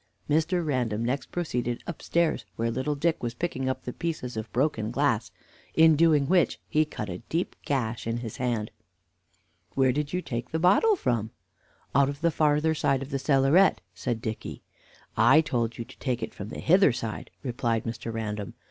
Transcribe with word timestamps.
Mr. 0.27 0.65
Random 0.65 1.05
next 1.05 1.31
proceeded 1.31 1.83
upstairs, 1.85 2.43
where 2.55 2.71
little 2.71 2.95
Dick 2.95 3.21
was 3.21 3.35
picking 3.35 3.69
up 3.69 3.83
the 3.83 3.93
pieces 3.93 4.35
of 4.35 4.51
broken 4.51 4.89
glass, 4.89 5.29
in 5.75 5.95
doing 5.95 6.25
which 6.25 6.59
he 6.67 6.85
cut 6.85 7.07
a 7.07 7.19
deep 7.29 7.55
gash 7.65 8.07
in 8.07 8.17
his 8.17 8.37
hand. 8.37 8.71
"Where 9.75 9.91
did 9.91 10.11
you 10.11 10.23
take 10.23 10.49
the 10.49 10.57
bottle 10.57 10.95
from?" 10.95 11.29
"Out 11.93 12.09
of 12.09 12.21
the 12.21 12.31
farther 12.31 12.73
side 12.73 13.03
of 13.03 13.11
the 13.11 13.19
cellaret," 13.19 13.75
said 13.93 14.23
Dicky. 14.23 14.63
"I 15.15 15.39
told 15.39 15.77
you 15.77 15.85
to 15.85 15.99
take 15.99 16.23
it 16.23 16.33
from 16.33 16.49
the 16.49 16.59
hither 16.61 16.91
side," 16.91 17.29
replied 17.43 17.83
Mr. 17.83 18.11
Random. 18.11 18.55